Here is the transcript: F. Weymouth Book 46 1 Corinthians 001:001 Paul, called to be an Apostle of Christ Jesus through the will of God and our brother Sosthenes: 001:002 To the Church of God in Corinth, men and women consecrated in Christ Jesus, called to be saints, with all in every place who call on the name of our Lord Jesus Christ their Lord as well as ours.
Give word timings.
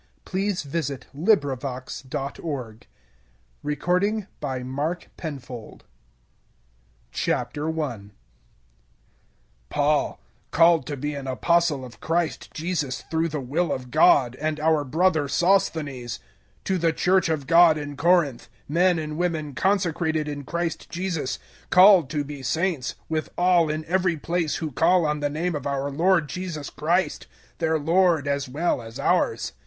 F. 0.25 0.33
Weymouth 0.33 0.89
Book 1.13 1.61
46 1.61 2.39
1 2.41 2.79
Corinthians 3.79 4.25
001:001 4.41 5.81
Paul, 9.69 10.19
called 10.49 10.87
to 10.87 10.97
be 10.97 11.13
an 11.13 11.27
Apostle 11.27 11.85
of 11.85 11.99
Christ 11.99 12.49
Jesus 12.51 13.03
through 13.11 13.27
the 13.29 13.39
will 13.39 13.71
of 13.71 13.91
God 13.91 14.35
and 14.37 14.59
our 14.59 14.83
brother 14.83 15.27
Sosthenes: 15.27 16.17
001:002 16.61 16.63
To 16.63 16.77
the 16.79 16.93
Church 16.93 17.29
of 17.29 17.45
God 17.45 17.77
in 17.77 17.95
Corinth, 17.95 18.49
men 18.67 18.97
and 18.97 19.17
women 19.19 19.53
consecrated 19.53 20.27
in 20.27 20.43
Christ 20.45 20.89
Jesus, 20.89 21.37
called 21.69 22.09
to 22.09 22.23
be 22.23 22.41
saints, 22.41 22.95
with 23.07 23.29
all 23.37 23.69
in 23.69 23.85
every 23.85 24.17
place 24.17 24.55
who 24.55 24.71
call 24.71 25.05
on 25.05 25.19
the 25.19 25.29
name 25.29 25.53
of 25.53 25.67
our 25.67 25.91
Lord 25.91 26.27
Jesus 26.27 26.71
Christ 26.71 27.27
their 27.59 27.77
Lord 27.77 28.27
as 28.27 28.49
well 28.49 28.81
as 28.81 28.97
ours. 28.99 29.53